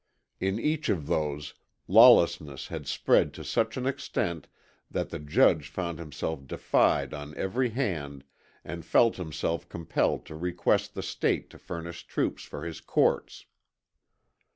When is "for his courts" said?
12.45-13.45